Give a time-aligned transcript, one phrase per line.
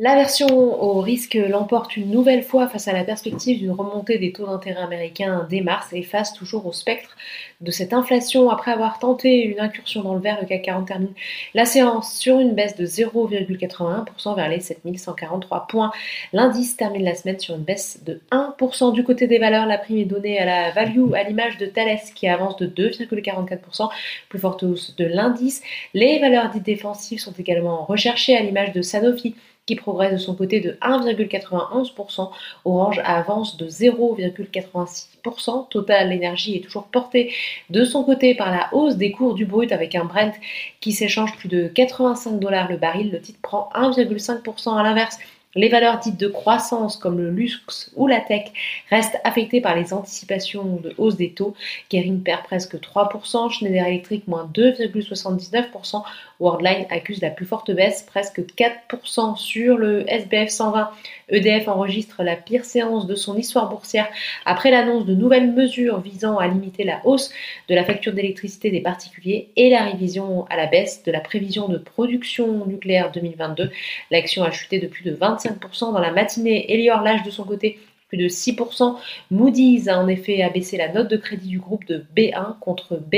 [0.00, 4.46] L'aversion au risque l'emporte une nouvelle fois face à la perspective d'une remontée des taux
[4.46, 7.16] d'intérêt américains dès mars et face toujours au spectre
[7.60, 8.48] de cette inflation.
[8.48, 11.14] Après avoir tenté une incursion dans le vert, le CAC 40 termine
[11.52, 15.90] la séance sur une baisse de 0,81% vers les 7143 points.
[16.32, 18.92] L'indice termine la semaine sur une baisse de 1%.
[18.92, 21.98] Du côté des valeurs, la prime est donnée à la value à l'image de Thales
[22.14, 23.88] qui avance de 2,44%,
[24.28, 25.60] plus forte hausse de l'indice.
[25.92, 29.34] Les valeurs dites défensives sont également recherchées à l'image de Sanofi
[29.68, 32.30] qui progresse de son côté de 1,91%.
[32.64, 35.68] Orange avance de 0,86%.
[35.68, 37.34] Total Energy est toujours porté
[37.68, 40.32] de son côté par la hausse des cours du brut avec un Brent
[40.80, 43.10] qui s'échange plus de 85 dollars le baril.
[43.10, 45.18] Le titre prend 1,5% à l'inverse.
[45.58, 48.52] Les valeurs dites de croissance comme le luxe ou la tech
[48.90, 51.56] restent affectées par les anticipations de hausse des taux.
[51.88, 56.04] Kering perd presque 3%, Schneider Electric moins 2,79%,
[56.38, 60.90] Worldline accuse la plus forte baisse, presque 4% sur le SBF 120.
[61.28, 64.08] EDF enregistre la pire séance de son histoire boursière
[64.44, 67.30] après l'annonce de nouvelles mesures visant à limiter la hausse
[67.68, 71.68] de la facture d'électricité des particuliers et la révision à la baisse de la prévision
[71.68, 73.70] de production nucléaire 2022.
[74.10, 76.72] L'action a chuté de plus de 25% dans la matinée.
[76.72, 77.78] Elior lâche de son côté
[78.08, 78.96] plus de 6%.
[79.30, 83.16] Moody's a en effet abaissé la note de crédit du groupe de B1 contre B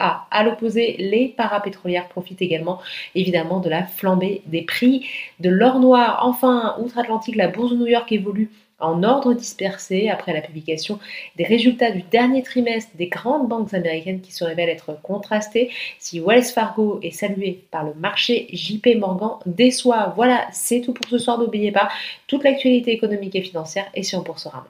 [0.00, 0.26] A.
[0.30, 2.80] À l'opposé, les parapétrolières profitent également
[3.14, 5.06] évidemment de la flambée des prix
[5.40, 6.20] de l'or noir.
[6.22, 10.98] Enfin, outre-Atlantique, la bourse de New York évolue en ordre dispersé après la publication
[11.36, 15.70] des résultats du dernier trimestre des grandes banques américaines qui se révèlent être contrastés.
[15.98, 20.12] Si Wells Fargo est salué par le marché, JP Morgan déçoit.
[20.16, 21.38] Voilà, c'est tout pour ce soir.
[21.38, 21.88] N'oubliez pas,
[22.26, 24.66] toute l'actualité économique et financière est sur Boursorama.